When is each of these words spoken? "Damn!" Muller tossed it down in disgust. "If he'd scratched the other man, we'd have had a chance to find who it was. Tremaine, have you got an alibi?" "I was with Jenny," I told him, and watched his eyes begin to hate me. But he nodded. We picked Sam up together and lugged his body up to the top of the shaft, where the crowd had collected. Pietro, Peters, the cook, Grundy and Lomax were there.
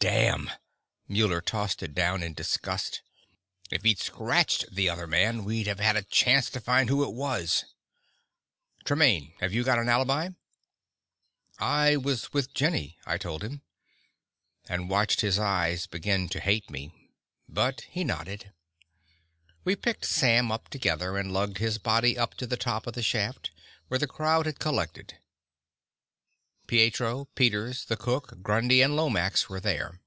"Damn!" 0.00 0.48
Muller 1.08 1.40
tossed 1.40 1.82
it 1.82 1.92
down 1.92 2.22
in 2.22 2.32
disgust. 2.32 3.02
"If 3.72 3.82
he'd 3.82 3.98
scratched 3.98 4.72
the 4.72 4.88
other 4.88 5.08
man, 5.08 5.42
we'd 5.42 5.66
have 5.66 5.80
had 5.80 5.96
a 5.96 6.04
chance 6.04 6.48
to 6.50 6.60
find 6.60 6.88
who 6.88 7.02
it 7.02 7.12
was. 7.12 7.64
Tremaine, 8.84 9.32
have 9.40 9.52
you 9.52 9.64
got 9.64 9.80
an 9.80 9.88
alibi?" 9.88 10.28
"I 11.58 11.96
was 11.96 12.32
with 12.32 12.54
Jenny," 12.54 12.96
I 13.06 13.18
told 13.18 13.42
him, 13.42 13.62
and 14.68 14.88
watched 14.88 15.20
his 15.22 15.36
eyes 15.36 15.88
begin 15.88 16.28
to 16.28 16.38
hate 16.38 16.70
me. 16.70 16.92
But 17.48 17.80
he 17.90 18.04
nodded. 18.04 18.52
We 19.64 19.74
picked 19.74 20.04
Sam 20.04 20.52
up 20.52 20.68
together 20.68 21.16
and 21.16 21.32
lugged 21.32 21.58
his 21.58 21.78
body 21.78 22.16
up 22.16 22.34
to 22.36 22.46
the 22.46 22.56
top 22.56 22.86
of 22.86 22.94
the 22.94 23.02
shaft, 23.02 23.50
where 23.88 23.98
the 23.98 24.06
crowd 24.06 24.46
had 24.46 24.60
collected. 24.60 25.18
Pietro, 26.68 27.24
Peters, 27.34 27.86
the 27.86 27.96
cook, 27.96 28.42
Grundy 28.42 28.82
and 28.82 28.94
Lomax 28.94 29.48
were 29.48 29.58
there. 29.58 30.02